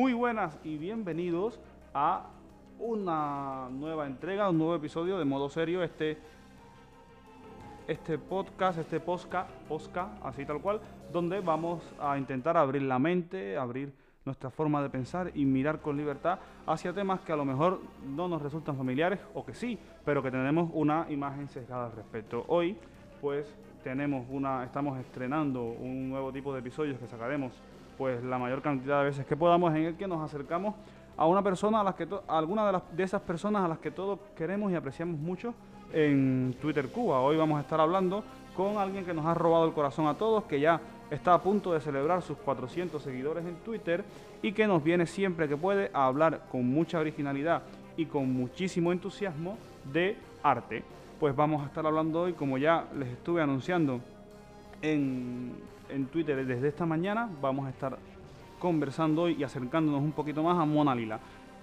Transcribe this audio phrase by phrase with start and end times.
[0.00, 1.60] Muy buenas y bienvenidos
[1.92, 2.24] a
[2.78, 6.16] una nueva entrega, un nuevo episodio de Modo Serio, este,
[7.86, 10.80] este podcast, este posca, posca, así tal cual,
[11.12, 13.92] donde vamos a intentar abrir la mente, abrir
[14.24, 18.26] nuestra forma de pensar y mirar con libertad hacia temas que a lo mejor no
[18.26, 22.46] nos resultan familiares o que sí, pero que tenemos una imagen sesgada al respecto.
[22.48, 22.74] Hoy,
[23.20, 23.54] pues
[23.84, 27.52] tenemos una, estamos estrenando un nuevo tipo de episodios que sacaremos
[28.00, 30.74] pues la mayor cantidad de veces que podamos en el que nos acercamos
[31.18, 33.78] a una persona a las que a alguna de, las, de esas personas a las
[33.78, 35.52] que todos queremos y apreciamos mucho
[35.92, 37.20] en Twitter Cuba.
[37.20, 38.24] Hoy vamos a estar hablando
[38.56, 41.74] con alguien que nos ha robado el corazón a todos, que ya está a punto
[41.74, 44.02] de celebrar sus 400 seguidores en Twitter
[44.40, 47.64] y que nos viene siempre que puede a hablar con mucha originalidad
[47.98, 49.58] y con muchísimo entusiasmo
[49.92, 50.82] de arte.
[51.20, 54.00] Pues vamos a estar hablando hoy, como ya les estuve anunciando
[54.80, 55.52] en,
[55.92, 57.98] en Twitter desde esta mañana, vamos a estar
[58.58, 61.18] conversando y acercándonos un poquito más a Mona Lila.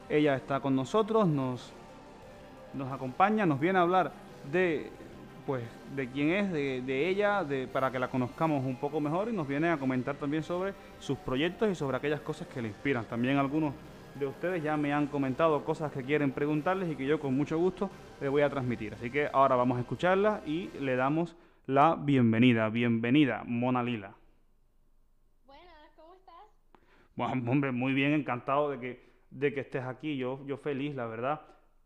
[0.10, 1.72] Ella está con nosotros, nos,
[2.74, 4.12] nos acompaña, nos viene a hablar
[4.52, 4.92] de
[5.46, 5.64] pues
[5.96, 9.48] de quién es, de, ella, de, para que la conozcamos un poco mejor y nos
[9.48, 13.06] viene a comentar también sobre sus proyectos y sobre aquellas cosas que le inspiran.
[13.06, 13.74] También algunos
[14.16, 17.58] de ustedes ya me han comentado cosas que quieren preguntarles y que yo con mucho
[17.58, 18.94] gusto les voy a transmitir.
[18.96, 22.70] Así que ahora vamos a escucharlas y le damos la bienvenida.
[22.70, 24.16] Bienvenida, Mona Lila.
[25.46, 26.44] Buenas, ¿cómo estás?
[27.28, 29.02] Bueno, hombre, muy bien, encantado de que,
[29.32, 30.18] de que estés aquí.
[30.18, 31.42] Yo, yo feliz, la verdad.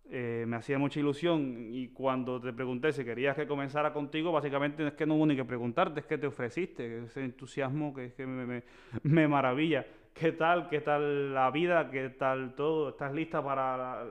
[0.09, 4.85] Eh, me hacía mucha ilusión y cuando te pregunté si querías que comenzara contigo, básicamente
[4.85, 8.25] es que no hubo ni que preguntarte, es que te ofreciste, ese entusiasmo que, que
[8.27, 8.63] me,
[9.03, 9.85] me, maravilla.
[10.13, 10.67] ¿Qué tal?
[10.67, 11.89] ¿Qué tal la vida?
[11.89, 12.89] ¿Qué tal todo?
[12.89, 14.08] ¿Estás lista para la,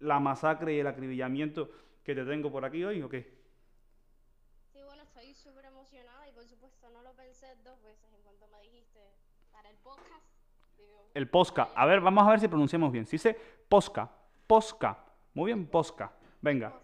[0.00, 1.68] la masacre y el acribillamiento
[2.02, 3.30] que te tengo por aquí hoy o qué?
[4.72, 8.48] Sí, bueno, estoy súper emocionada y por supuesto no lo pensé dos veces en cuanto
[8.48, 9.00] me dijiste
[9.52, 10.33] para el podcast.
[11.14, 11.68] El posca.
[11.74, 13.06] A ver, vamos a ver si pronunciamos bien.
[13.06, 13.38] Si dice
[13.68, 14.10] posca,
[14.46, 14.98] posca.
[15.32, 16.12] Muy bien, posca.
[16.40, 16.74] Venga.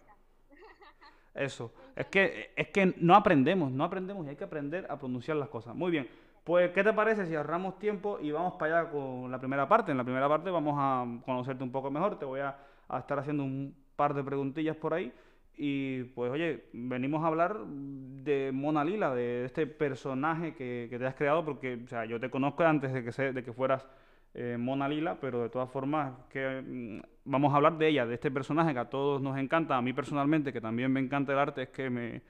[1.33, 1.73] Eso.
[1.95, 5.49] Es que, es que no aprendemos, no aprendemos y hay que aprender a pronunciar las
[5.49, 5.75] cosas.
[5.75, 6.07] Muy bien.
[6.43, 9.91] Pues, ¿qué te parece si ahorramos tiempo y vamos para allá con la primera parte?
[9.91, 12.17] En la primera parte vamos a conocerte un poco mejor.
[12.17, 12.57] Te voy a,
[12.97, 15.13] estar haciendo un par de preguntillas por ahí.
[15.55, 21.05] Y pues, oye, venimos a hablar de Mona Lila, de este personaje que, que te
[21.05, 23.87] has creado, porque, o sea, yo te conozco antes de que, se, de que fueras
[24.33, 28.15] eh, Mona Lila, pero de todas formas que mm, vamos a hablar de ella, de
[28.15, 31.39] este personaje que a todos nos encanta, a mí personalmente, que también me encanta el
[31.39, 32.21] arte, es que me,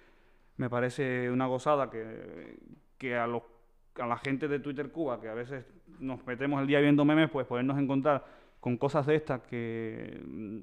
[0.57, 2.57] me parece una gozada que,
[2.97, 3.43] que a, los,
[3.99, 5.65] a la gente de Twitter Cuba, que a veces
[5.99, 8.25] nos metemos el día viendo memes, pues podernos encontrar
[8.59, 10.59] con cosas de estas que mm,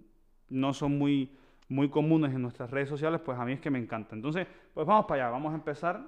[0.50, 1.30] no son muy,
[1.68, 4.14] muy comunes en nuestras redes sociales, pues a mí es que me encanta.
[4.14, 6.00] Entonces, pues vamos para allá, vamos a empezar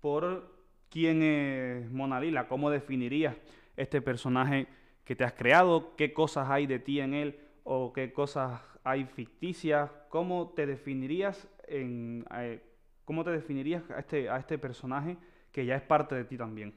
[0.00, 0.54] por
[0.90, 3.36] quién es Mona Lila, cómo definirías
[3.76, 4.68] este personaje
[5.04, 9.04] que te has creado, qué cosas hay de ti en él o qué cosas hay
[9.04, 12.62] ficticias, cómo te definirías en eh,
[13.04, 15.16] cómo te definirías a este a este personaje
[15.52, 16.74] que ya es parte de ti también.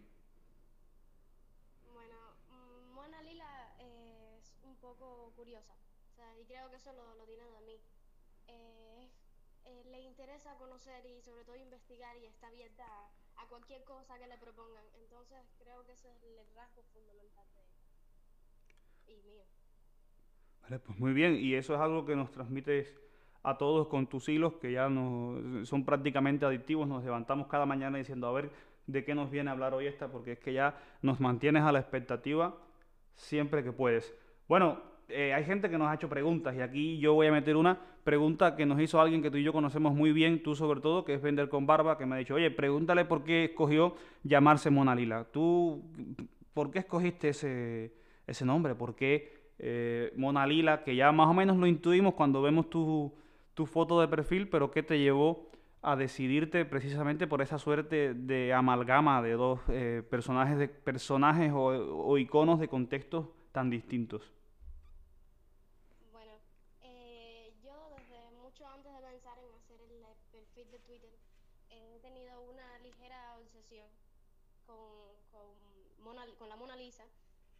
[1.93, 2.15] Bueno,
[2.49, 5.73] mm, Mona Lila es un poco curiosa,
[6.11, 7.79] o sea, y creo que eso lo, lo tiene de mí.
[8.47, 9.09] Eh,
[9.65, 12.85] eh, le interesa conocer y sobre todo investigar y está abierta
[13.49, 14.85] cualquier cosa que le propongan.
[15.01, 17.45] Entonces creo que ese es el rasgo fundamental
[19.05, 19.43] de y mío.
[20.61, 22.95] Vale, pues muy bien, y eso es algo que nos transmites
[23.43, 27.97] a todos con tus hilos, que ya no, son prácticamente adictivos, nos levantamos cada mañana
[27.97, 28.51] diciendo, a ver,
[28.85, 30.09] ¿de qué nos viene a hablar hoy esta?
[30.09, 32.55] Porque es que ya nos mantienes a la expectativa
[33.15, 34.13] siempre que puedes.
[34.47, 37.55] Bueno, eh, hay gente que nos ha hecho preguntas y aquí yo voy a meter
[37.55, 40.81] una pregunta que nos hizo alguien que tú y yo conocemos muy bien, tú sobre
[40.81, 43.93] todo, que es Vender con Barba, que me ha dicho, oye, pregúntale por qué escogió
[44.23, 45.27] llamarse Mona Lila.
[45.31, 45.83] ¿Tú
[46.55, 47.93] por qué escogiste ese,
[48.25, 48.73] ese nombre?
[48.73, 50.83] ¿Por qué eh, Mona Lila?
[50.83, 53.13] Que ya más o menos lo intuimos cuando vemos tu,
[53.53, 55.47] tu foto de perfil, pero ¿qué te llevó
[55.83, 61.65] a decidirte precisamente por esa suerte de amalgama de dos eh, personajes, de, personajes o,
[62.07, 64.33] o iconos de contextos tan distintos?
[70.67, 71.09] de Twitter,
[71.69, 73.87] he tenido una ligera obsesión
[74.65, 74.77] con,
[75.31, 75.55] con,
[76.37, 77.05] con la Mona Lisa,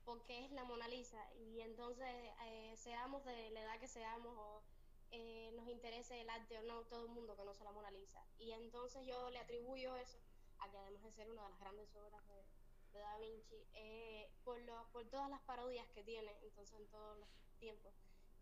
[0.09, 1.23] porque es la Mona Lisa.
[1.35, 2.07] Y entonces,
[2.47, 4.63] eh, seamos de la edad que seamos o
[5.11, 8.25] eh, nos interese el arte o no, todo el mundo conoce la Mona Lisa.
[8.39, 10.17] Y entonces yo le atribuyo eso
[10.57, 14.59] a que además de ser una de las grandes obras de, Da Vinci, eh, por,
[14.61, 17.29] lo, por todas las parodias que tiene, entonces en todos los
[17.59, 17.94] tiempos.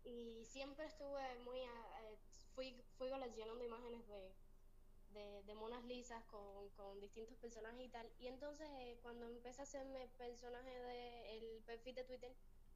[0.04, 1.60] Y siempre estuve muy,
[2.54, 4.32] fui, fui coleccionando imágenes de,
[5.18, 8.06] de, de monas lisas con, con, distintos personajes y tal.
[8.18, 12.32] Y entonces eh, cuando empecé a hacerme personaje del perfil de Twitter,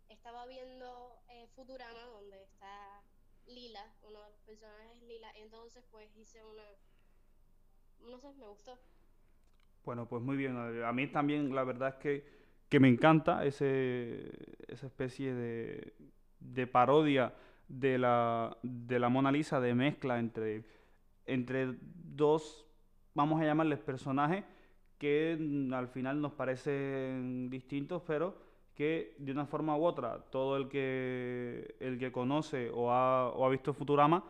[0.09, 3.03] estaba viendo eh, Futurama, donde está
[3.47, 6.63] Lila, uno de los personajes Lila, entonces pues hice una...
[8.11, 8.79] No sé, me gustó.
[9.85, 10.57] Bueno, pues muy bien.
[10.57, 12.25] A mí también la verdad es que,
[12.69, 14.31] que me encanta ese,
[14.67, 15.95] esa especie de,
[16.41, 17.35] de parodia
[17.69, 20.65] de la, de la Mona Lisa, de mezcla entre,
[21.33, 22.67] entre dos,
[23.15, 24.45] vamos a llamarles personajes,
[24.99, 25.37] que
[25.73, 28.37] al final nos parecen distintos, pero
[28.75, 33.45] que de una forma u otra, todo el que, el que conoce o ha, o
[33.45, 34.25] ha visto Futurama,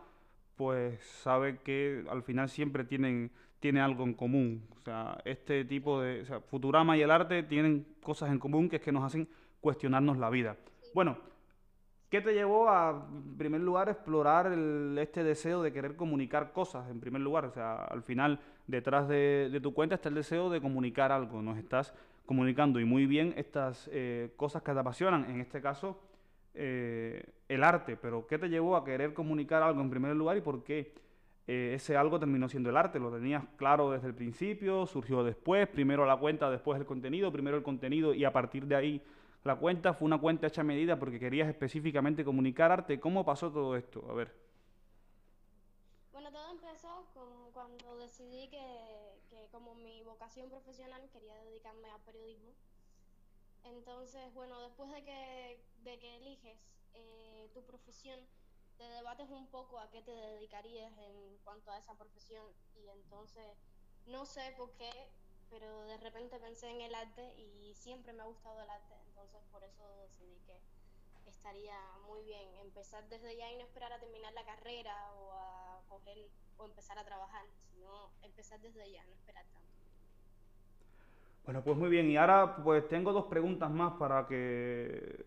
[0.55, 4.67] pues sabe que al final siempre tienen, tiene algo en común.
[4.77, 6.25] O sea, este tipo de...
[6.49, 9.27] Futurama y el arte tienen cosas en común que es que nos hacen
[9.61, 10.57] cuestionarnos la vida.
[10.93, 11.17] Bueno,
[12.13, 14.53] ¿Qué te llevó a, en primer lugar, explorar
[14.99, 17.45] este deseo de querer comunicar cosas, en primer lugar?
[17.45, 21.41] O sea, al final, detrás de, tu cuenta está el deseo de comunicar algo.
[21.41, 21.91] Nos estás
[22.27, 25.99] comunicando y muy bien estas eh, cosas que te apasionan, en este caso,
[26.53, 27.97] eh, el arte.
[27.97, 30.93] Pero ¿qué te llevó a querer comunicar algo en primer lugar y por qué
[31.47, 32.99] eh, ese algo terminó siendo el arte?
[32.99, 34.85] ¿Lo tenías claro desde el principio?
[34.85, 35.67] ¿Surgió después?
[35.67, 37.31] ¿Primero la cuenta, después el contenido?
[37.31, 39.01] ¿Primero el contenido y a partir de ahí
[39.43, 42.99] la cuenta fue una cuenta hecha a medida porque querías específicamente comunicar arte.
[42.99, 44.05] ¿Cómo pasó todo esto?
[44.09, 44.33] A ver.
[46.11, 52.01] Bueno, todo empezó con, cuando decidí que, que, como mi vocación profesional quería dedicarme al
[52.01, 52.53] periodismo.
[53.63, 56.57] Entonces, bueno, después de que, de que eliges
[56.93, 58.19] eh, tu profesión,
[58.77, 62.45] te debates un poco a qué te dedicarías en cuanto a esa profesión
[62.75, 63.45] y entonces
[64.07, 64.91] no sé por qué,
[65.53, 69.39] pero de repente pensé en el arte y siempre me ha gustado el arte entonces
[69.51, 70.59] por eso decidí que
[71.29, 71.77] estaría
[72.07, 76.17] muy bien empezar desde ya y no esperar a terminar la carrera o a coger
[76.57, 79.69] o empezar a trabajar, sino empezar desde ya, no esperar tanto.
[81.45, 85.23] Bueno, pues muy bien, y ahora pues tengo dos preguntas más para que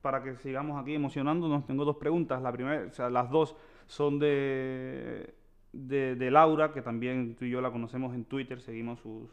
[0.00, 1.64] para que sigamos aquí emocionándonos.
[1.64, 2.42] Tengo dos preguntas.
[2.42, 3.54] La primera, o sea, las dos
[3.86, 5.32] son de,
[5.72, 9.28] de, Laura, que también tú y yo la conocemos en Twitter, seguimos su,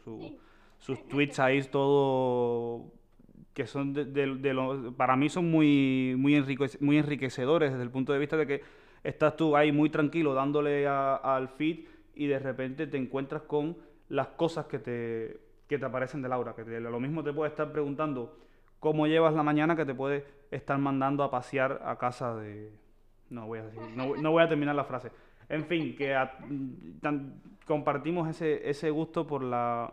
[0.78, 2.92] sus tweets ahí todo
[3.54, 6.42] que son de, de, para mí son muy, muy,
[6.80, 8.62] muy enriquecedores desde el punto de vista de que
[9.02, 11.80] estás tú ahí muy tranquilo dándole al feed
[12.14, 13.76] y de repente te encuentras con
[14.08, 17.70] las cosas que te, que te aparecen de Laura, que lo mismo te puede estar
[17.72, 18.36] preguntando
[18.78, 22.72] cómo llevas la mañana que te puede estar mandando a pasear a casa de...
[23.28, 25.12] No voy a decir, no, no voy a terminar la frase.
[25.50, 26.16] En fin, que
[27.66, 29.92] compartimos ese, ese gusto por la,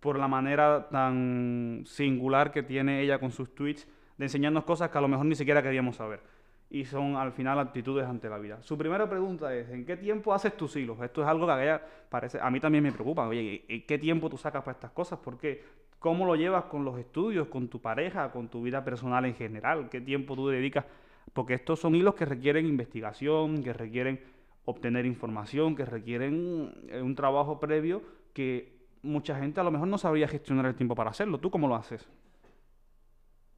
[0.00, 3.86] por la manera tan singular que tiene ella con sus tweets
[4.18, 6.20] de enseñarnos cosas que a lo mejor ni siquiera queríamos saber.
[6.68, 8.60] Y son al final actitudes ante la vida.
[8.62, 11.00] Su primera pregunta es, ¿en qué tiempo haces tus hilos?
[11.00, 13.28] Esto es algo que a ella parece, a mí también me preocupa.
[13.28, 15.20] Oye, ¿y qué tiempo tú sacas para estas cosas?
[15.20, 15.62] ¿Por qué?
[16.00, 19.88] ¿Cómo lo llevas con los estudios, con tu pareja, con tu vida personal en general?
[19.88, 20.86] ¿Qué tiempo tú dedicas?
[21.32, 24.18] Porque estos son hilos que requieren investigación, que requieren
[24.64, 28.02] obtener información, que requieren eh, un trabajo previo
[28.32, 31.38] que mucha gente a lo mejor no sabría gestionar el tiempo para hacerlo.
[31.38, 32.08] ¿Tú cómo lo haces?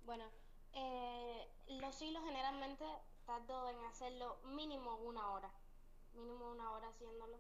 [0.05, 0.25] Bueno,
[0.73, 1.47] eh,
[1.81, 2.85] los hilos generalmente
[3.27, 5.51] tardo en hacerlo mínimo una hora.
[6.15, 7.39] Mínimo una hora haciéndolo.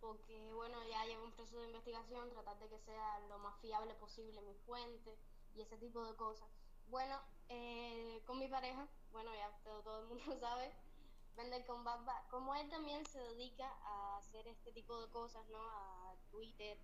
[0.00, 3.92] Porque, bueno, ya llevo un proceso de investigación, tratar de que sea lo más fiable
[3.94, 5.14] posible mi fuente
[5.54, 6.48] y ese tipo de cosas.
[6.88, 7.16] Bueno,
[7.48, 10.72] eh, con mi pareja, bueno, ya todo, todo el mundo sabe,
[11.36, 12.26] vender con Baba.
[12.30, 15.58] Como él también se dedica a hacer este tipo de cosas, ¿no?
[15.58, 16.78] A Twitter,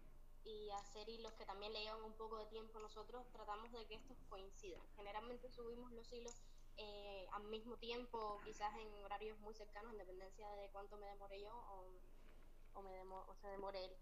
[0.47, 3.97] y hacer hilos que también le llevan un poco de tiempo, nosotros tratamos de que
[3.97, 4.87] estos coincidan.
[4.95, 6.41] Generalmente subimos los hilos
[6.77, 11.41] eh, al mismo tiempo, quizás en horarios muy cercanos, en dependencia de cuánto me demore
[11.41, 11.53] yo
[12.75, 13.97] o, me o se demore él.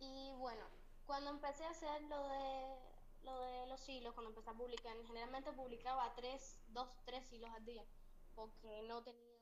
[0.00, 0.66] Y bueno,
[1.06, 2.78] cuando empecé a hacer lo de,
[3.22, 7.64] lo de los hilos, cuando empecé a publicar, generalmente publicaba tres, dos, tres hilos al
[7.64, 7.84] día,
[8.34, 9.35] porque no tenía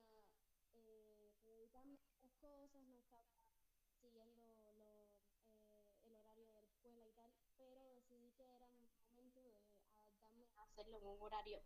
[10.75, 11.59] hacerlo en un horario.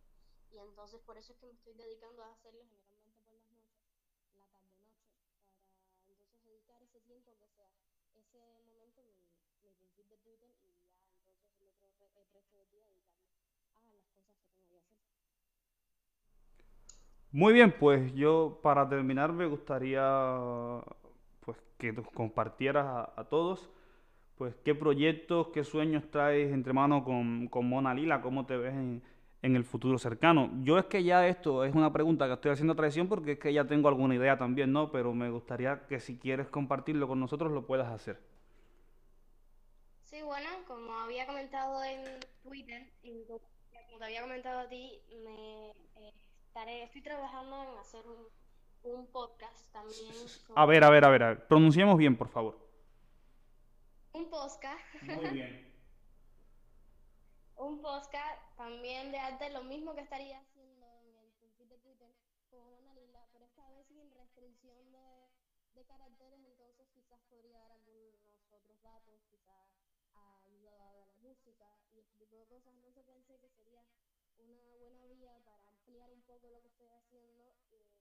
[0.51, 3.65] Y entonces por eso es que me estoy dedicando a hacerlo generalmente por las noches,
[4.37, 5.09] la tarde-noche,
[5.97, 7.69] para entonces dedicar ese tiempo que sea
[8.15, 9.17] ese momento mi,
[9.63, 13.97] mi principio de Twitter y ya entonces el otro el resto del día dedicarme a
[13.97, 15.09] las cosas que tengo que hacer.
[17.31, 20.81] Muy bien, pues yo para terminar me gustaría
[21.41, 23.69] pues que nos compartieras a, a todos
[24.39, 28.73] pues qué proyectos, qué sueños traes entre manos con, con Mona Lila, cómo te ves
[28.73, 29.03] en,
[29.41, 30.49] en el futuro cercano.
[30.63, 33.39] Yo es que ya esto es una pregunta que estoy haciendo a traición porque es
[33.39, 34.93] que ya tengo alguna idea también, ¿no?
[34.93, 38.17] Pero me gustaría que si quieres compartirlo con nosotros lo puedas hacer.
[40.03, 42.01] Sí, bueno, como había comentado en
[42.41, 46.13] Twitter, como te había comentado a ti, me eh,
[46.47, 50.13] estaré, estoy trabajando en hacer un, un podcast también.
[50.55, 52.68] A ver, a ver, a ver, pronunciemos bien, por favor.
[54.13, 54.83] Un podcast.
[55.07, 55.65] Muy bien.
[57.57, 62.15] un podcast también de arte, lo mismo que estaría haciendo en el perfil de Twitter
[62.49, 65.29] con Ana Lila, pero esta vez sin restricción de,
[65.75, 68.15] de caracteres, entonces quizás podría dar algunos
[68.51, 69.69] otros datos, quizás
[70.41, 72.73] ayuda a la música y este tipo de cosas.
[72.73, 73.85] Entonces pensé que sería
[74.37, 77.99] una buena vía para ampliar un poco lo que estoy haciendo y en el tiempo.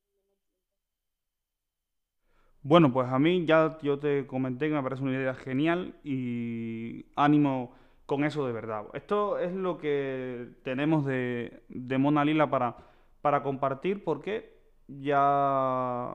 [2.62, 7.06] Bueno, pues a mí ya yo te comenté que me parece una idea genial y
[7.16, 7.72] ánimo
[8.06, 8.86] con eso de verdad.
[8.94, 12.76] Esto es lo que tenemos de, de Mona Lila para,
[13.22, 16.14] para compartir porque ya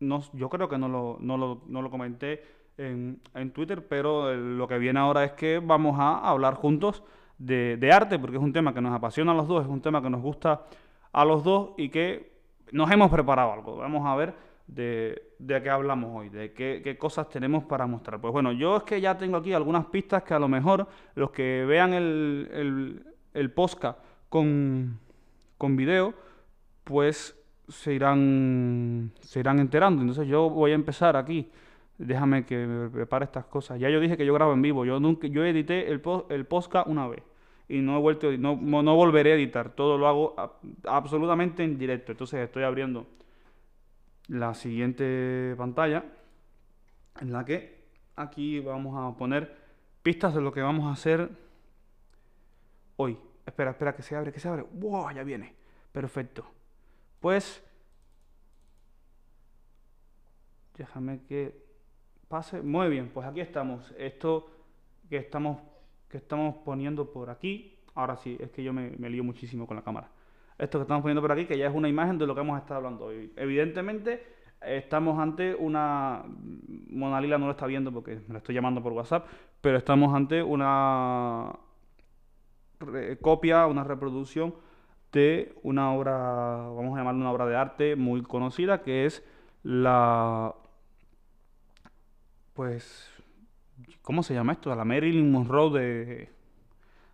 [0.00, 2.44] no, yo creo que no lo, no lo, no lo comenté
[2.76, 7.02] en, en, Twitter, pero lo que viene ahora es que vamos a hablar juntos
[7.38, 9.80] de, de, arte, porque es un tema que nos apasiona a los dos, es un
[9.80, 10.64] tema que nos gusta
[11.12, 12.32] a los dos y que
[12.72, 13.76] nos hemos preparado algo.
[13.76, 14.34] Vamos a ver
[14.66, 18.20] de, de qué hablamos hoy, de qué, qué, cosas tenemos para mostrar.
[18.20, 21.30] Pues bueno, yo es que ya tengo aquí algunas pistas que a lo mejor los
[21.30, 23.04] que vean el, el,
[23.34, 23.54] el
[24.28, 24.98] con,
[25.58, 26.14] con video,
[26.84, 27.36] pues
[27.68, 30.02] se irán, se irán enterando.
[30.02, 31.50] Entonces yo voy a empezar aquí.
[31.98, 33.80] Déjame que me prepare estas cosas.
[33.80, 34.84] Ya yo dije que yo grabo en vivo.
[34.84, 37.22] Yo nunca, yo edité el, el podcast una vez
[37.68, 39.70] y no he vuelto, no, no volveré a editar.
[39.70, 40.36] Todo lo hago
[40.84, 42.12] absolutamente en directo.
[42.12, 43.06] Entonces estoy abriendo
[44.28, 46.04] la siguiente pantalla
[47.20, 47.84] en la que
[48.16, 49.56] aquí vamos a poner
[50.02, 51.30] pistas de lo que vamos a hacer
[52.96, 53.18] hoy.
[53.44, 54.64] Espera, espera, que se abre, que se abre.
[54.72, 55.10] ¡Wow!
[55.12, 55.54] Ya viene.
[55.92, 56.44] Perfecto.
[57.20, 57.62] Pues...
[60.76, 61.64] Déjame que
[62.28, 62.60] pase.
[62.60, 63.94] Muy bien, pues aquí estamos.
[63.96, 64.50] Esto
[65.08, 65.58] que estamos,
[66.08, 67.78] que estamos poniendo por aquí.
[67.94, 70.10] Ahora sí, es que yo me, me lío muchísimo con la cámara
[70.58, 72.58] esto que estamos poniendo por aquí, que ya es una imagen de lo que hemos
[72.58, 73.32] estado hablando hoy.
[73.36, 74.24] Evidentemente,
[74.62, 76.24] estamos ante una.
[76.88, 79.26] Mona Lila no lo está viendo porque me la estoy llamando por WhatsApp,
[79.60, 81.52] pero estamos ante una
[83.20, 84.54] copia, una reproducción
[85.12, 89.24] de una obra, vamos a llamarla una obra de arte muy conocida, que es
[89.62, 90.54] la.
[92.54, 93.10] Pues.
[94.02, 94.74] ¿Cómo se llama esto?
[94.74, 96.28] La Marilyn Monroe de,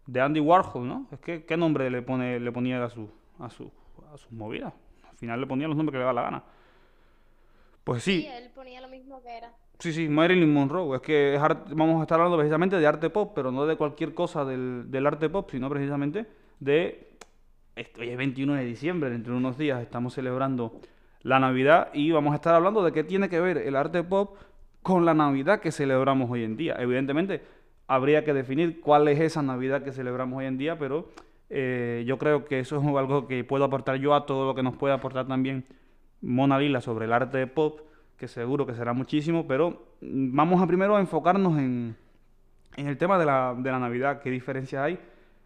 [0.06, 1.06] de Andy Warhol, ¿no?
[1.10, 3.10] Es que, ¿qué nombre le, pone, le ponía a su,
[3.42, 3.70] a, su,
[4.12, 4.72] a sus movidas.
[5.10, 6.42] Al final le ponía los nombres que le daba la gana.
[7.84, 8.22] Pues sí.
[8.22, 9.52] Sí, él ponía lo mismo que era.
[9.78, 10.96] Sí, sí, Marilyn Monroe.
[10.96, 13.76] Es que es arte- vamos a estar hablando precisamente de arte pop, pero no de
[13.76, 16.26] cualquier cosa del, del arte pop, sino precisamente
[16.60, 17.08] de...
[17.98, 20.78] Hoy es 21 de diciembre, dentro de unos días estamos celebrando
[21.22, 24.36] la Navidad y vamos a estar hablando de qué tiene que ver el arte pop
[24.82, 26.76] con la Navidad que celebramos hoy en día.
[26.78, 27.42] Evidentemente,
[27.86, 31.08] habría que definir cuál es esa Navidad que celebramos hoy en día, pero
[31.54, 34.62] eh, yo creo que eso es algo que puedo aportar yo a todo lo que
[34.62, 35.66] nos puede aportar también
[36.22, 37.80] Mona Lila sobre el arte pop,
[38.16, 41.94] que seguro que será muchísimo, pero mm, vamos a primero a enfocarnos en,
[42.76, 44.98] en el tema de la, de la Navidad, qué diferencia hay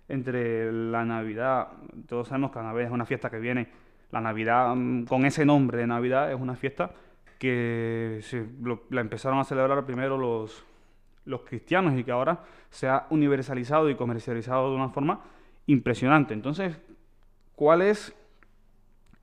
[0.08, 1.68] entre la Navidad,
[2.08, 3.68] todos sabemos que la Navidad es una fiesta que viene,
[4.12, 6.92] la Navidad mm, con ese nombre de Navidad es una fiesta
[7.38, 10.64] que se, lo- la empezaron a celebrar primero los,
[11.24, 15.20] los cristianos y que ahora se ha universalizado y comercializado de una forma
[15.66, 16.34] impresionante.
[16.34, 16.78] Entonces,
[17.54, 18.14] ¿cuál es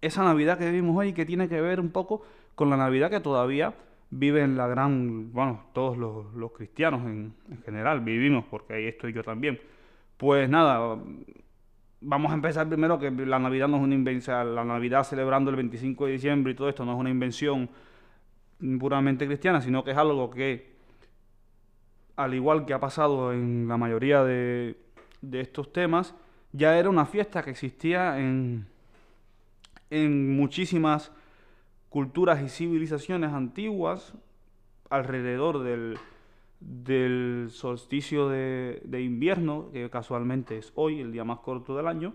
[0.01, 3.19] esa Navidad que vivimos hoy que tiene que ver un poco con la Navidad que
[3.19, 3.73] todavía
[4.09, 9.13] viven la gran, bueno, todos los, los cristianos en, en general vivimos, porque ahí estoy
[9.13, 9.59] yo también.
[10.17, 10.97] Pues nada,
[12.01, 15.55] vamos a empezar primero que la Navidad no es una invención, la Navidad celebrando el
[15.55, 17.69] 25 de diciembre y todo esto no es una invención
[18.79, 20.73] puramente cristiana, sino que es algo que,
[22.15, 24.77] al igual que ha pasado en la mayoría de,
[25.21, 26.15] de estos temas,
[26.53, 28.67] ya era una fiesta que existía en,
[29.89, 31.11] en muchísimas
[31.89, 34.13] culturas y civilizaciones antiguas
[34.89, 35.97] alrededor del,
[36.59, 42.13] del solsticio de, invierno, que casualmente es hoy, el día más corto del año,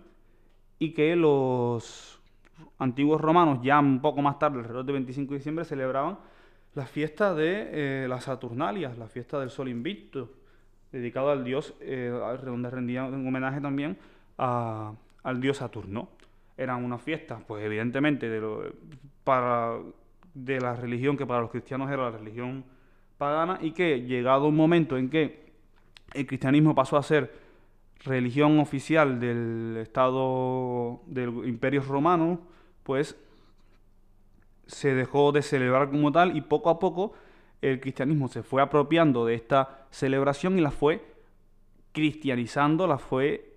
[0.78, 2.20] y que los
[2.78, 6.18] antiguos romanos, ya un poco más tarde, alrededor del 25 de diciembre, celebraban
[6.74, 10.30] la fiesta de eh, las Saturnalias, la fiesta del Sol Invicto,
[10.92, 12.12] dedicado al dios, eh,
[12.44, 13.98] donde rendían un homenaje también
[14.38, 14.92] a-
[15.22, 16.08] al dios Saturno.
[16.56, 18.64] Eran unas fiestas, pues evidentemente, de, lo-
[19.24, 19.78] para,
[20.34, 22.64] de la religión que para los cristianos era la religión
[23.18, 25.52] pagana y que llegado un momento en que
[26.14, 27.32] el cristianismo pasó a ser
[28.04, 32.40] religión oficial del Estado del Imperio Romano,
[32.84, 33.16] pues
[34.66, 37.12] se dejó de celebrar como tal y poco a poco
[37.62, 41.04] el cristianismo se fue apropiando de esta celebración y la fue
[41.92, 43.47] cristianizando, la fue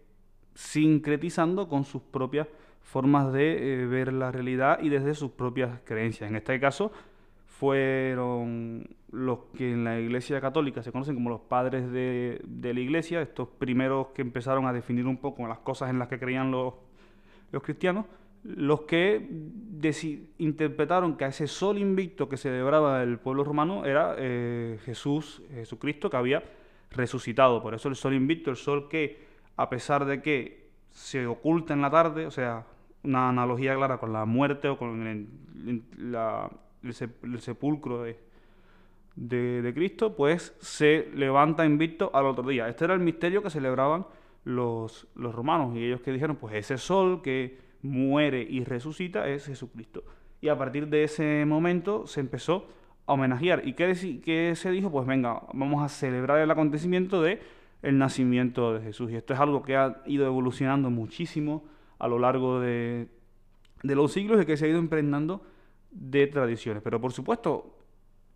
[0.61, 2.47] sincretizando con sus propias
[2.81, 6.29] formas de eh, ver la realidad y desde sus propias creencias.
[6.29, 6.91] En este caso
[7.45, 13.21] fueron los que en la Iglesia Católica se conocen como los padres de, la Iglesia,
[13.21, 16.73] estos primeros que empezaron a definir un poco las cosas en las que creían los,
[17.51, 18.05] los cristianos,
[18.43, 19.29] los que
[20.37, 26.09] interpretaron que a ese sol invicto que celebraba el pueblo romano era eh, Jesús, Jesucristo,
[26.09, 26.43] que había
[26.91, 27.61] resucitado.
[27.61, 31.81] Por eso el sol invicto, el sol que, a pesar de que se oculta en
[31.81, 32.65] la tarde, o sea,
[33.03, 35.81] una analogía clara con la muerte o con el,
[37.39, 42.67] sepulcro de, Cristo, pues se levanta invicto al otro día.
[42.67, 44.05] Este era el misterio que celebraban
[44.43, 50.03] los, romanos y ellos que dijeron, pues ese sol que muere y resucita es Jesucristo.
[50.41, 52.67] Y a partir de ese momento se empezó
[53.05, 53.67] a homenajear.
[53.67, 54.91] ¿Y qué se dijo?
[54.91, 57.39] Pues venga, vamos a celebrar el acontecimiento de
[57.81, 59.11] el nacimiento de Jesús.
[59.11, 61.65] Y esto es algo que ha ido evolucionando muchísimo
[61.99, 63.07] a lo largo de,
[63.83, 65.41] los siglos y que se ha ido impregnando
[65.91, 66.83] de tradiciones.
[66.83, 67.77] Pero por supuesto,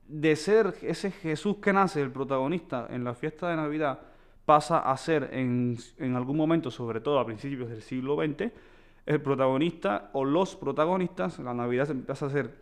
[0.08, 4.00] de ser ese Jesús que nace, el protagonista en la fiesta de Navidad,
[4.46, 8.52] pasa a ser en, en algún momento, sobre todo a principios del siglo XX,
[9.06, 12.56] el protagonista o los protagonistas, la Navidad pasa a ser,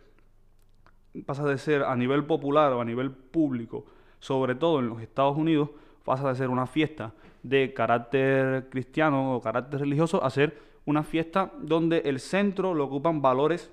[1.24, 3.86] pasa de ser a nivel popular o a nivel público,
[4.18, 5.70] sobre todo en los Estados Unidos,
[6.04, 11.52] pasa de ser una fiesta de carácter cristiano o carácter religioso a ser una fiesta
[11.58, 13.70] donde el centro lo ocupan valores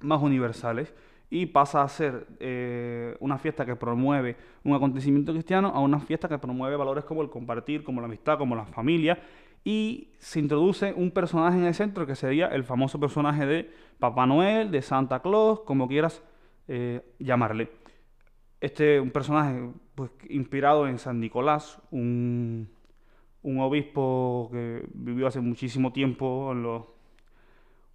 [0.00, 0.94] más universales
[1.30, 6.28] y pasa a ser eh, una fiesta que promueve un acontecimiento cristiano a una fiesta
[6.28, 9.18] que promueve valores como el compartir, como la amistad, como la familia
[9.64, 14.26] y se introduce un personaje en el centro que sería el famoso personaje de Papá
[14.26, 16.22] Noel, de Santa Claus, como quieras
[16.68, 17.81] eh, llamarle.
[18.62, 22.68] Este un personaje pues, inspirado en San Nicolás, un
[23.42, 26.62] un obispo que vivió hace muchísimo tiempo en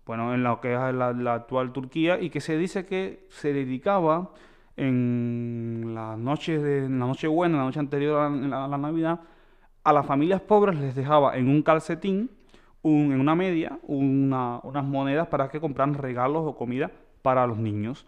[0.06, 4.32] bueno, en lo que es la, actual Turquía y que se dice que se dedicaba
[4.78, 9.20] en las noches de la noche buena, la noche anterior a la, Navidad,
[9.84, 12.32] a las familias pobres les dejaba en un calcetín,
[12.84, 16.90] en una media, unas monedas para que compraran regalos o comida
[17.22, 18.06] para los niños.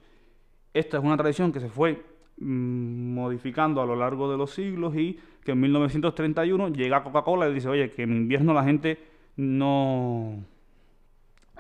[0.73, 2.01] Esta es una tradición que se fue
[2.41, 7.69] modificando a lo largo de los siglos y que en 1931 llega Coca-Cola y dice,
[7.69, 8.97] oye, que en invierno la gente
[9.35, 10.43] no,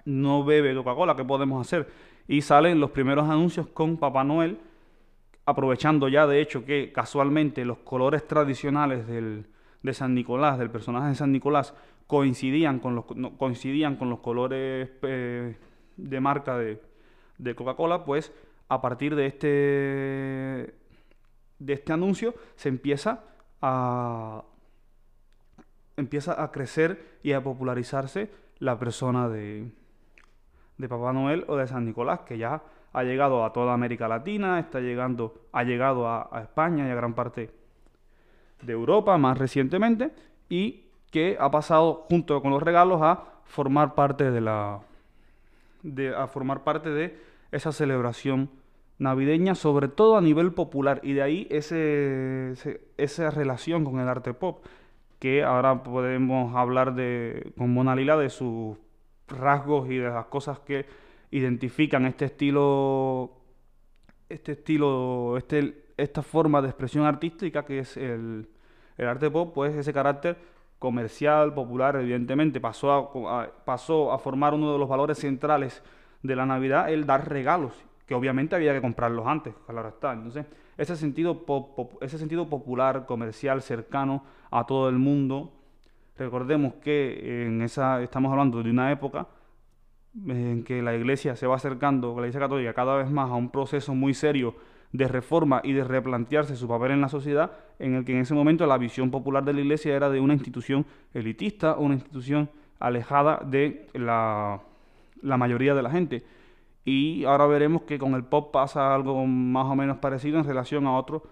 [0.05, 1.87] no bebe Coca-Cola, ¿qué podemos hacer?
[2.27, 4.57] Y salen los primeros anuncios con Papá Noel,
[5.45, 9.47] aprovechando ya de hecho que casualmente los colores tradicionales del,
[9.81, 11.73] de San Nicolás, del personaje de San Nicolás,
[12.07, 13.05] coincidían con los,
[13.37, 15.55] coincidían con los colores eh,
[15.97, 16.81] de marca de,
[17.37, 18.31] de Coca-Cola, pues
[18.69, 19.47] a partir de este,
[21.59, 23.23] de este anuncio se empieza
[25.97, 29.69] empieza a crecer y a popularizarse la persona de,
[30.77, 32.61] de Papá Noel o de San Nicolás, que ya
[32.93, 37.13] ha llegado a toda América Latina, está llegando, ha llegado a, España y a gran
[37.13, 37.51] parte
[38.61, 40.11] de Europa más recientemente,
[40.49, 44.79] y que ha pasado junto con los regalos a formar parte de la
[45.83, 47.19] de, a formar parte de
[47.51, 48.49] esa celebración
[48.99, 52.53] navideña, sobre todo a nivel popular, y de ahí ese,
[52.97, 54.65] esa relación con el arte pop,
[55.19, 58.77] que ahora podemos hablar de, con Mona Lila de sus
[59.27, 60.85] rasgos y de las cosas que
[61.31, 63.31] identifican este estilo,
[64.27, 68.49] este estilo, este, esta forma de expresión artística que es el,
[68.97, 70.37] el arte pop, pues ese carácter
[70.77, 72.91] comercial, popular, evidentemente, pasó
[73.29, 75.83] a, pasó a formar uno de los valores centrales
[76.23, 77.73] de la Navidad, el dar regalos
[78.09, 80.13] que obviamente había que comprarlos antes, claro está.
[80.13, 80.43] Entonces,
[80.79, 81.45] ese sentido,
[82.01, 85.53] ese sentido popular, comercial, cercano a todo el mundo,
[86.17, 89.27] recordemos que en esa, estamos hablando de una época
[90.25, 93.51] en que la iglesia se va acercando, la iglesia católica cada vez más a un
[93.51, 94.55] proceso muy serio
[94.91, 98.33] de reforma y de replantearse su papel en la sociedad, en el que en ese
[98.33, 103.39] momento la visión popular de la iglesia era de una institución elitista, una institución alejada
[103.45, 104.63] de la
[105.21, 106.23] mayoría de la gente.
[106.85, 110.87] Y ahora veremos que con el pop pasa algo más o menos parecido en relación
[110.87, 111.23] a otro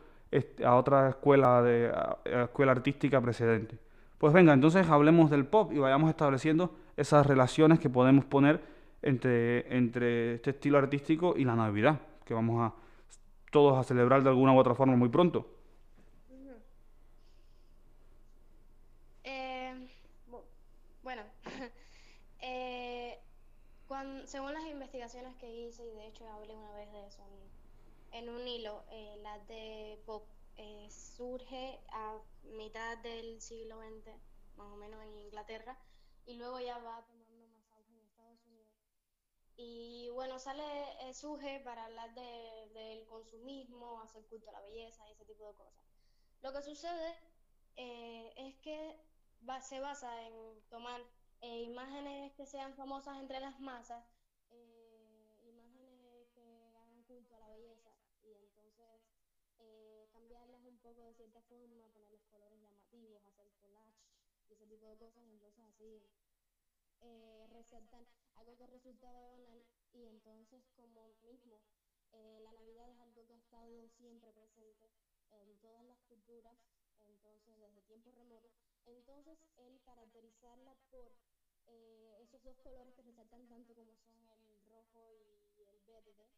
[0.66, 1.92] a otra escuela de
[2.26, 3.78] escuela artística precedente.
[4.18, 8.62] Pues venga, entonces hablemos del pop y vayamos estableciendo esas relaciones que podemos poner
[9.02, 12.74] entre, entre este estilo artístico y la Navidad, que vamos a
[13.52, 15.48] todos a celebrar de alguna u otra forma muy pronto.
[19.24, 19.74] Eh,
[24.26, 27.24] según las investigaciones que hice, y de hecho hablé una vez de eso
[28.12, 30.24] en, en un hilo, eh, la de Bob
[30.58, 34.12] eh, surge a mitad del siglo XX,
[34.56, 35.78] más o menos en Inglaterra,
[36.26, 38.74] y luego ya va tomando más auge en Estados Unidos.
[39.56, 40.64] Y bueno, sale,
[41.02, 45.48] eh, surge para hablar de, del consumismo, hacer culto a la belleza y ese tipo
[45.48, 45.84] de cosas.
[46.42, 47.16] Lo que sucede
[47.76, 49.00] eh, es que
[49.48, 50.34] va, se basa en
[50.70, 51.02] tomar
[51.42, 54.04] eh, imágenes que sean famosas entre las masas,
[54.52, 57.92] eh, imágenes que hagan culto a la belleza.
[58.24, 59.02] Y entonces
[59.58, 63.96] eh, cambiarlas un poco de cierta forma, ponerles colores llamativos, hacer collage
[64.50, 66.04] y ese tipo de cosas, entonces así
[67.02, 71.62] eh, resaltan algo que resultaba banal y entonces como mismo
[72.14, 74.92] eh, la Navidad es algo que ha estado siempre presente
[75.32, 76.58] en todas las culturas,
[77.00, 78.52] entonces desde tiempos remotos,
[78.88, 81.12] entonces el caracterizarla por
[81.68, 86.30] eh, esos dos colores que resaltan tanto como son el rojo y el verde,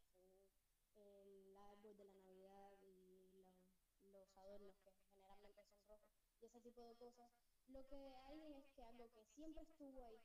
[0.96, 3.46] el árbol de la Navidad y los,
[4.12, 7.30] los adornos que generalmente son rojos y ese tipo de cosas,
[7.68, 10.20] lo que hay es que algo que siempre estuvo ahí,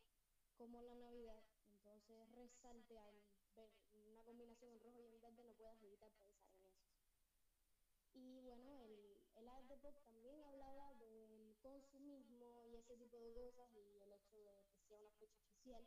[0.57, 3.21] como la Navidad, entonces resalte al
[3.55, 3.69] ver
[4.07, 6.85] una combinación en rojo y en verde, no puedas evitar pensar en eso.
[8.13, 11.24] Y bueno, el, el art de pop también hablaba del
[11.65, 15.81] consumismo y ese tipo de cosas y el hecho de que sea una fecha especial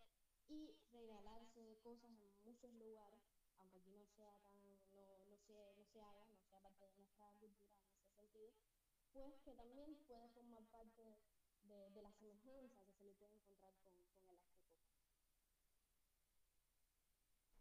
[0.49, 3.23] y regalarse cosas en muchos lugares,
[3.59, 4.59] aunque aquí no sea tan,
[4.93, 8.51] no, no, se, no se haga, no sea parte de nuestra cultura en ese sentido,
[9.13, 11.03] pues que también puede formar parte
[11.63, 13.93] de, de la semejanza que se le puede encontrar con,
[14.27, 14.59] con el.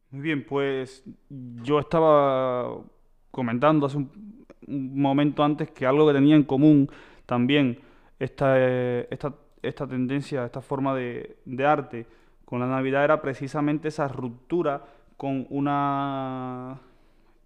[0.09, 2.81] Muy bien, pues yo estaba
[3.29, 6.89] comentando hace un, un momento antes que algo que tenía en común
[7.25, 7.81] también
[8.19, 12.07] esta, eh, esta, esta tendencia, esta forma de, de arte
[12.45, 14.85] con la Navidad era precisamente esa ruptura
[15.17, 16.79] con una,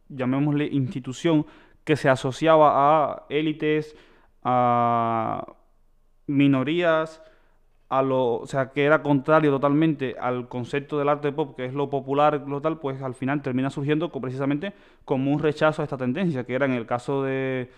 [0.09, 1.45] llamémosle, institución
[1.83, 3.95] que se asociaba a élites,
[4.43, 5.45] a
[6.27, 7.21] minorías,
[7.89, 11.73] a lo, o sea, que era contrario totalmente al concepto del arte pop, que es
[11.73, 15.97] lo popular, lo tal, pues al final termina surgiendo precisamente como un rechazo a esta
[15.97, 17.69] tendencia, que era en el caso de,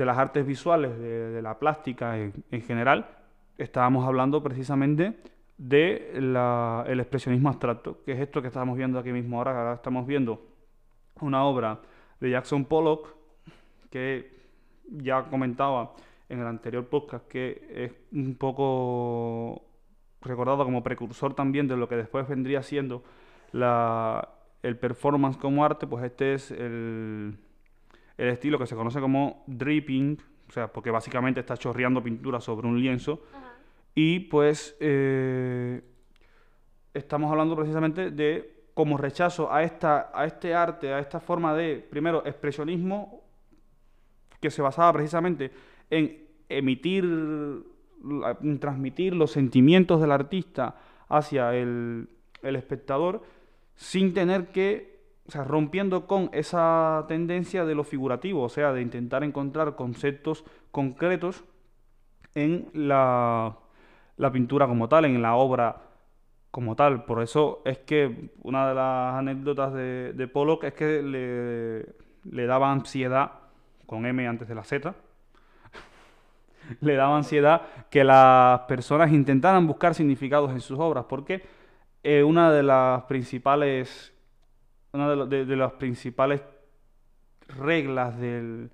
[0.00, 3.06] de las artes visuales, de, de la plástica en, en general,
[3.58, 5.20] estábamos hablando precisamente
[5.58, 9.36] de la- el expresionismo abstracto, que es esto que estamos viendo aquí mismo.
[9.36, 10.40] Ahora, ahora estamos viendo
[11.20, 11.80] una obra
[12.18, 13.08] de Jackson Pollock,
[13.90, 14.32] que
[14.90, 15.92] ya comentaba
[16.30, 19.60] en el anterior podcast, que es un poco
[20.22, 23.02] recordado como precursor también de lo que después vendría siendo
[23.52, 24.30] la,
[24.62, 27.36] el performance como arte, pues este es el,
[28.20, 32.66] el estilo que se conoce como dripping, o sea, porque básicamente está chorreando pintura sobre
[32.66, 33.54] un lienzo, Ajá.
[33.94, 35.80] y pues eh,
[36.92, 41.78] estamos hablando precisamente de como rechazo a, esta, a este arte, a esta forma de,
[41.78, 43.24] primero, expresionismo
[44.38, 45.50] que se basaba precisamente
[45.88, 50.76] en emitir, en transmitir los sentimientos del artista
[51.08, 52.08] hacia el,
[52.42, 53.22] el espectador
[53.76, 54.99] sin tener que,
[55.30, 60.44] o sea, rompiendo con esa tendencia de lo figurativo, o sea, de intentar encontrar conceptos
[60.72, 61.44] concretos
[62.34, 63.56] en la,
[64.32, 65.82] pintura como tal, en la obra
[66.50, 67.04] como tal.
[67.04, 71.86] Por eso es que una de las anécdotas de, Pollock es que le,
[72.28, 73.30] le daba ansiedad,
[73.86, 74.96] con M antes de la Z,
[76.80, 81.40] le daba ansiedad que las personas intentaran buscar significados en sus obras, porque
[82.02, 84.12] eh, una de las principales,
[84.92, 86.42] una de, lo- de- las principales
[87.48, 88.70] reglas del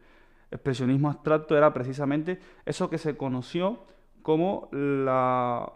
[0.50, 3.85] expresionismo abstracto era precisamente eso que se conoció
[4.22, 5.70] como la...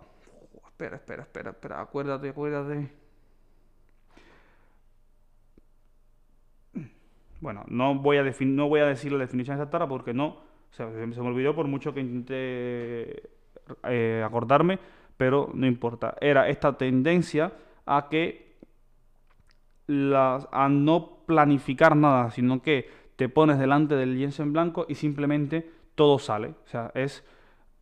[0.66, 2.90] Espera, espera, espera, espera, acuérdate, acuérdate.
[7.40, 11.07] Bueno, no voy a no voy a decir la definición exacta porque no, o se
[11.22, 13.31] me olvidó por mucho que intenté
[13.85, 14.79] eh, acordarme,
[15.16, 16.16] pero no importa.
[16.20, 17.53] Era esta tendencia
[17.87, 18.50] a que
[19.90, 24.94] las, a no planificar nada, sino que te pones delante del lienzo en blanco y
[24.94, 26.48] simplemente todo sale.
[26.48, 27.24] O sea, es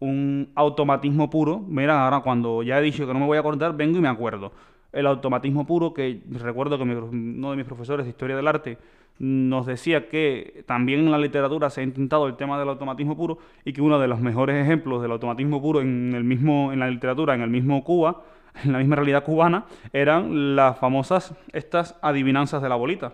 [0.00, 1.58] un automatismo puro.
[1.60, 4.08] Mira, ahora cuando ya he dicho que no me voy a acordar, vengo y me
[4.08, 4.52] acuerdo.
[4.90, 8.78] El automatismo puro, que recuerdo que mi- uno de mis profesores de Historia del Arte
[9.18, 13.38] nos decía que también en la literatura se ha intentado el tema del automatismo puro
[13.64, 16.88] y que uno de los mejores ejemplos del automatismo puro en el mismo, en la
[16.88, 18.22] literatura, en el mismo Cuba,
[18.64, 23.12] en la misma realidad cubana, eran las famosas estas adivinanzas de la bolita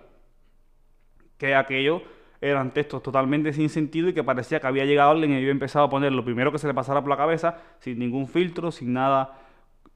[1.39, 2.03] que aquello
[2.41, 5.87] eran textos totalmente sin sentido y que parecía que había llegado alguien y había empezado
[5.87, 8.93] a poner lo primero que se le pasara por la cabeza, sin ningún filtro, sin
[8.93, 9.33] nada,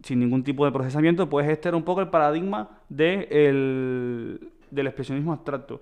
[0.02, 4.86] sin ningún tipo de procesamiento, pues este era un poco el paradigma de el- del
[4.86, 5.80] expresionismo abstracto.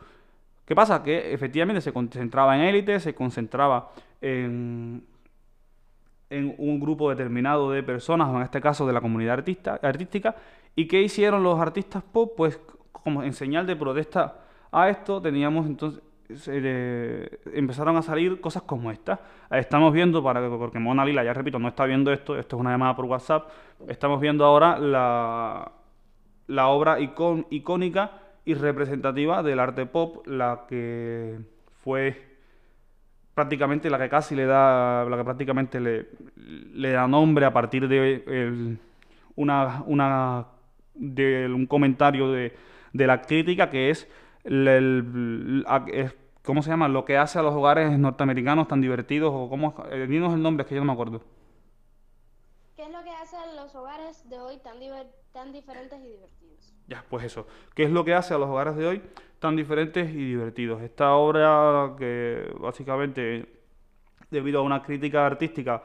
[0.65, 1.03] ¿Qué pasa?
[1.03, 3.91] Que efectivamente se concentraba en élite, se concentraba
[4.21, 5.05] en,
[6.31, 10.35] en un grupo determinado de personas, o en este caso de la comunidad artista, artística,
[10.75, 12.33] y ¿qué hicieron los artistas pop?
[12.37, 12.61] Pues
[12.93, 14.41] como en señal de protesta
[14.73, 16.03] a esto, teníamos entonces
[17.53, 19.21] empezaron a salir cosas como esta.
[19.51, 22.71] Estamos viendo, para, porque Mona Lila, ya repito, no está viendo esto, esto es una
[22.71, 23.49] llamada por WhatsApp,
[23.89, 25.73] estamos viendo ahora la,
[26.49, 28.13] la obra icónica
[28.45, 31.39] y representativa del arte pop, la que
[31.83, 32.36] fue
[33.37, 36.07] prácticamente la que casi le da, la que prácticamente le,
[36.73, 38.79] le da nombre a partir de
[39.37, 40.47] una, una,
[40.95, 42.57] de un comentario de,
[42.95, 44.09] de la crítica que es
[44.45, 45.67] el,
[46.43, 46.89] ¿cómo se llama?
[46.89, 50.63] Lo que hace a los hogares norteamericanos tan divertidos o cómo, eh, dinos el nombre,
[50.63, 51.21] es que yo no me acuerdo.
[52.87, 54.77] ¿Qué es lo que hace a los hogares de hoy tan,
[55.33, 56.73] tan diferentes y divertidos?
[56.87, 57.49] Ya, pues eso.
[57.75, 59.03] ¿Qué es lo que hace a los hogares de hoy
[59.41, 60.81] tan diferentes y divertidos?
[60.81, 63.61] Esta obra que básicamente,
[64.31, 65.83] debido a una crítica artística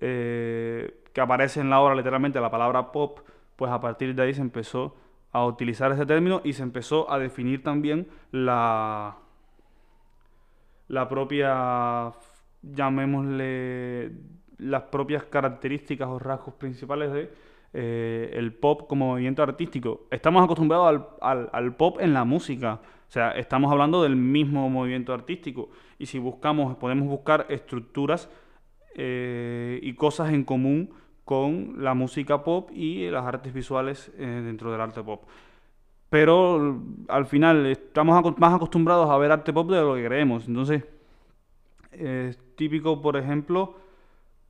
[0.00, 3.20] eh, que aparece en la obra literalmente la palabra pop,
[3.54, 4.96] pues a partir de ahí se empezó
[5.30, 9.18] a utilizar ese término y se empezó a definir también la,
[10.88, 12.10] la propia,
[12.62, 14.10] llamémosle,
[14.58, 17.30] las propias características o rasgos principales de
[17.72, 20.06] eh, el pop como movimiento artístico.
[20.10, 25.68] Estamos acostumbrados al, pop en la música, o sea, estamos hablando del mismo movimiento artístico
[25.98, 28.30] y si buscamos, podemos buscar estructuras
[28.94, 30.90] eh, y cosas en común
[31.24, 35.24] con la música pop y las artes visuales eh, dentro del arte pop.
[36.08, 40.46] Pero al final estamos más acostumbrados a ver arte pop de lo que creemos.
[40.46, 40.84] Entonces,
[41.92, 43.74] es típico, por ejemplo,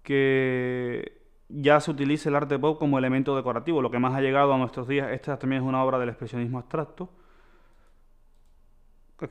[0.07, 4.55] que ya se utilice el arte pop como elemento decorativo, lo que más ha llegado
[4.55, 5.11] a nuestros días.
[5.11, 7.11] Esta también es una obra del expresionismo abstracto,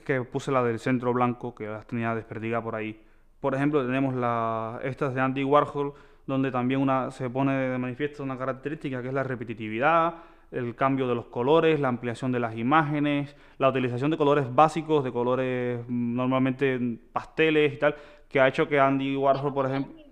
[0.06, 3.02] que puse la del centro blanco, que las tenía desperdigadas por ahí.
[3.40, 5.94] Por ejemplo, tenemos la, estas de Andy Warhol,
[6.28, 10.16] donde también una, se pone de manifiesto una característica que es la repetitividad,
[10.52, 15.06] el cambio de los colores, la ampliación de las imágenes, la utilización de colores básicos,
[15.06, 17.96] de colores mm, normalmente pasteles y tal,
[18.28, 20.05] que ha hecho que Andy Warhol, por ejemplo,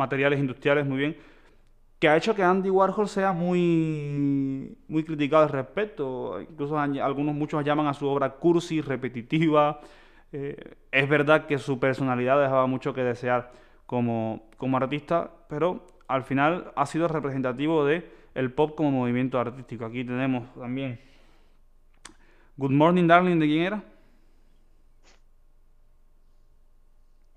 [0.00, 1.16] materiales industriales, muy bien,
[2.00, 6.40] que ha hecho que Andy Warhol sea muy, muy criticado al respecto.
[6.40, 9.80] Incluso algunos, muchos llaman a su obra cursi, repetitiva.
[10.32, 13.52] Eh, es verdad que su personalidad dejaba mucho que desear
[13.84, 19.84] como, como artista, pero al final ha sido representativo de el pop como movimiento artístico.
[19.84, 21.00] Aquí tenemos también
[22.56, 23.84] Good Morning Darling, ¿de quién era?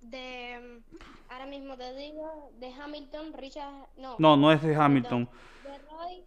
[0.02, 0.82] De,
[1.30, 4.16] ahora mismo te digo, de Hamilton, Richard, no.
[4.20, 5.30] No, no es de Hamilton.
[5.64, 6.24] De Roy,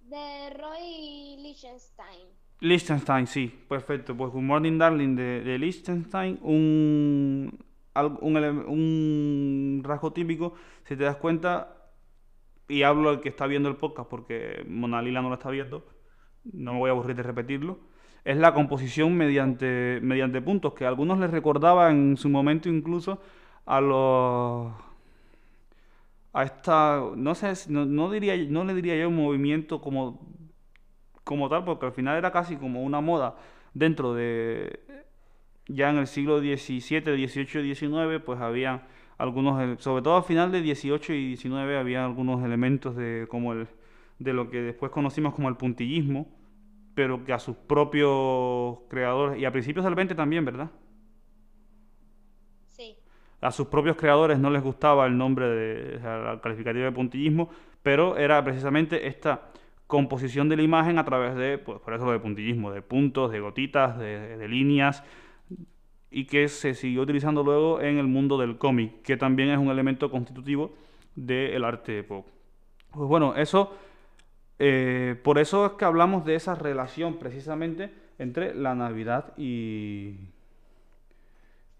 [0.00, 2.26] de Roy Lichtenstein.
[2.60, 4.16] Liechtenstein, sí, perfecto.
[4.16, 7.66] Pues Good Morning Darling de, de Liechtenstein, un
[8.20, 11.76] un, rasgo típico, si te das cuenta,
[12.68, 15.86] y hablo al que está viendo el podcast porque Mona Lila no lo está viendo,
[16.44, 17.78] no me voy a aburrir de repetirlo,
[18.24, 23.20] es la composición mediante, mediante puntos, que a algunos les recordaba en su momento incluso
[23.66, 24.72] a los
[26.32, 30.20] a esta no sé no, no diría no le diría yo un movimiento como
[31.24, 33.36] como tal porque al final era casi como una moda
[33.74, 34.80] dentro de
[35.68, 38.86] ya en el siglo XVII, XVIII XIX, pues había
[39.18, 43.66] algunos, sobre todo al final del XVIII y XIX, había algunos elementos de, como el,
[44.18, 46.28] de lo que después conocimos como el puntillismo,
[46.94, 50.70] pero que a sus propios creadores, y a principios del XX también, ¿verdad?
[53.40, 57.50] A sus propios creadores no les gustaba el nombre de, el calificativo de puntillismo,
[57.82, 59.48] pero era precisamente esta
[59.86, 63.30] composición de la imagen a través de, pues por eso lo de puntillismo, de puntos,
[63.30, 65.04] de gotitas, de líneas,
[66.10, 69.68] y que se siguió utilizando luego en el mundo del cómic, que también es un
[69.68, 70.74] elemento constitutivo
[71.14, 72.26] del arte pop.
[72.90, 73.76] Pues bueno, eso,
[74.58, 80.14] eh, por eso es que hablamos de esa relación precisamente entre la Navidad y,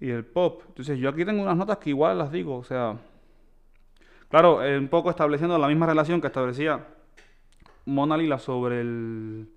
[0.01, 0.63] y el pop.
[0.69, 2.97] Entonces yo aquí tengo unas notas que igual las digo, o sea,
[4.29, 6.87] claro, un poco estableciendo la misma relación que establecía
[7.87, 9.49] Mona Lila sobre el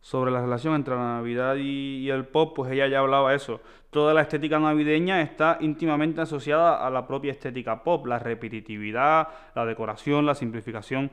[0.00, 3.60] sobre la relación entre la Navidad y, el pop, pues ella ya hablaba eso.
[3.90, 9.66] Toda la estética navideña está íntimamente asociada a la propia estética pop, la repetitividad, la
[9.66, 11.10] decoración, la simplificación.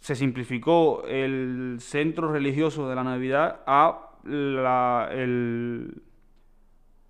[0.00, 5.10] Se simplificó el centro religioso de la Navidad a la,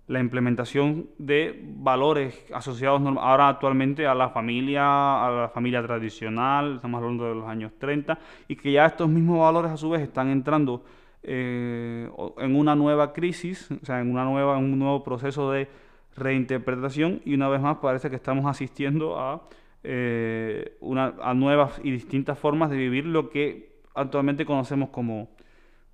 [0.07, 7.01] la implementación de valores asociados ahora actualmente a la familia, a la familia tradicional, estamos
[7.01, 8.17] hablando de los años 30,
[8.47, 10.83] y que ya estos mismos valores a su vez están entrando
[11.23, 15.67] eh, en una nueva crisis, o sea, en, una nueva, en un nuevo proceso de
[16.15, 19.47] reinterpretación y una vez más parece que estamos asistiendo a,
[19.83, 25.27] eh, una, a nuevas y distintas formas de vivir lo que actualmente conocemos como,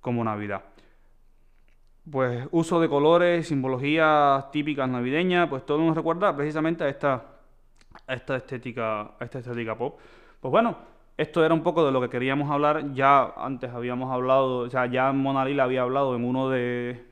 [0.00, 0.73] como Navidad.
[2.10, 7.24] Pues uso de colores, simbologías típicas navideñas, pues todo nos recuerda precisamente a esta,
[8.06, 9.98] a esta estética, a esta estética pop.
[10.38, 10.76] Pues bueno,
[11.16, 12.92] esto era un poco de lo que queríamos hablar.
[12.92, 17.06] Ya antes habíamos hablado, o sea, ya Mona Lila había hablado en uno de,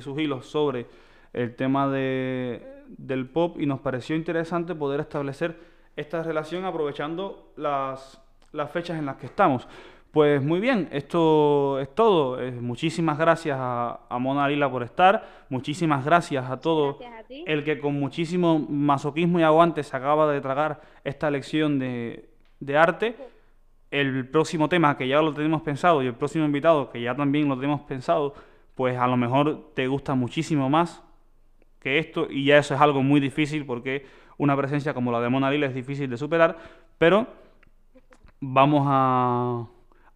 [0.00, 0.86] sus hilos sobre
[1.32, 5.56] el tema de, del pop y nos pareció interesante poder establecer
[5.94, 8.20] esta relación aprovechando las,
[8.52, 9.68] las fechas en las que estamos.
[10.16, 12.38] Pues muy bien, esto es todo.
[12.62, 15.44] Muchísimas gracias a, Mona Lila por estar.
[15.50, 16.98] Muchísimas gracias a todo
[17.28, 22.78] el que con muchísimo masoquismo y aguante se acaba de tragar esta lección de, de
[22.78, 23.14] arte.
[23.90, 27.46] El próximo tema que ya lo tenemos pensado y el próximo invitado que ya también
[27.46, 28.32] lo tenemos pensado,
[28.74, 31.04] pues a lo mejor te gusta muchísimo más
[31.78, 34.06] que esto y ya eso es algo muy difícil porque
[34.38, 36.56] una presencia como la de Mona Lila es difícil de superar,
[36.96, 37.26] pero
[38.40, 39.66] vamos a,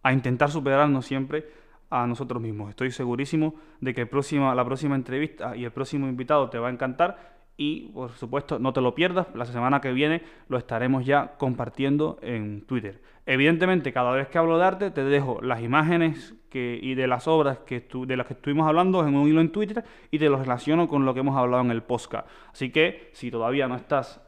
[0.03, 1.47] a intentar superarnos siempre
[1.89, 2.69] a nosotros mismos.
[2.69, 7.31] Estoy segurísimo de que la próxima entrevista y el próximo invitado te va a encantar
[7.57, 12.17] y por supuesto no te lo pierdas, la semana que viene lo estaremos ya compartiendo
[12.21, 13.01] en Twitter.
[13.25, 17.59] Evidentemente, cada vez que hablo de arte te dejo las imágenes y de las obras
[17.59, 20.87] que de las que estuvimos hablando en un hilo en Twitter y te lo relaciono
[20.87, 22.27] con lo que hemos hablado en el podcast.
[22.51, 24.21] Así que si todavía no estás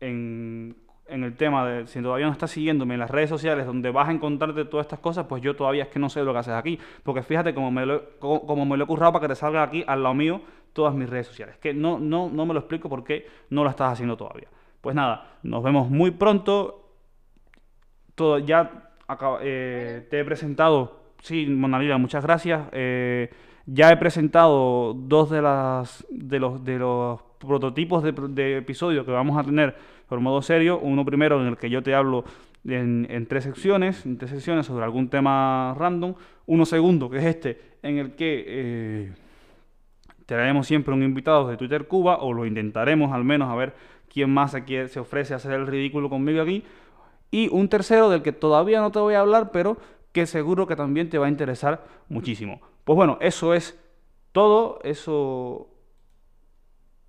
[0.00, 0.76] en,
[1.10, 4.08] en el tema de si todavía no estás siguiéndome en las redes sociales donde vas
[4.08, 6.54] a encontrarte todas estas cosas, pues yo todavía es que no sé lo que haces
[6.54, 6.78] aquí.
[7.02, 9.84] Porque fíjate cómo me lo, como, me lo he currado para que te salga aquí
[9.86, 10.40] al lado mío
[10.72, 11.56] todas mis redes sociales.
[11.58, 14.48] Que no, no, no me lo explico por qué no lo estás haciendo todavía.
[14.80, 16.94] Pues nada, nos vemos muy pronto.
[18.14, 18.90] Todo, ya
[19.42, 22.68] eh, te he presentado, sí, Monalila, muchas gracias.
[22.72, 23.30] Eh,
[23.66, 29.38] ya he presentado dos de las de los de los prototipos de episodios que vamos
[29.38, 29.76] a tener
[30.10, 30.80] por modo serio.
[30.80, 32.24] Uno primero en el que yo te hablo
[32.64, 36.14] en, tres secciones, en tres secciones sobre algún tema random.
[36.46, 39.12] Uno segundo, que es este, en el que eh,
[40.26, 43.72] traemos siempre un invitado de Twitter Cuba, o lo intentaremos al menos a ver
[44.12, 46.64] quién más se, se ofrece a hacer el ridículo conmigo aquí.
[47.30, 49.78] Y un tercero del que todavía no te voy a hablar, pero
[50.10, 52.60] que seguro que también te va a interesar muchísimo.
[52.82, 53.78] Pues bueno, eso es
[54.32, 55.68] todo, eso,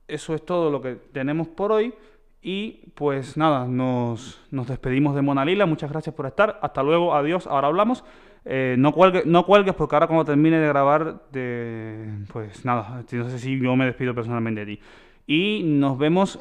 [0.08, 1.96] eso es todo lo que tenemos por hoy.
[2.41, 5.65] Y pues nada, nos, nos despedimos de Mona Lila.
[5.65, 6.60] Muchas gracias por estar.
[6.62, 7.45] Hasta luego, adiós.
[7.45, 8.04] Ahora hablamos.
[8.45, 13.30] Eh, no, cuelgues, no cuelgues porque ahora cuando termine de grabar, de, pues nada, no
[13.30, 14.82] sé si yo me despido personalmente de ti.
[15.27, 16.39] Y nos vemos,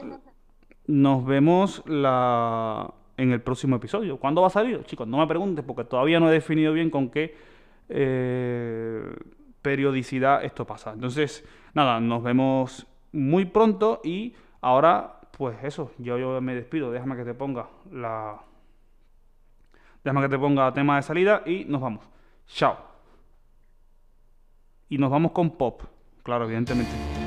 [0.87, 4.17] nos vemos la, en el próximo episodio.
[4.17, 4.83] ¿Cuándo va a salir?
[4.85, 7.37] Chicos, no me preguntes porque todavía no he definido bien con qué
[7.91, 9.05] eh,
[9.61, 10.95] periodicidad esto pasa.
[10.95, 17.17] Entonces, nada, nos vemos muy pronto y ahora pues eso, yo, yo me despido, déjame
[17.17, 18.43] que te ponga la...
[20.05, 22.05] Déjame que te ponga tema de salida y nos vamos.
[22.47, 22.77] Chao.
[24.91, 25.81] Y nos vamos con pop,
[26.25, 27.20] claro, evidentemente.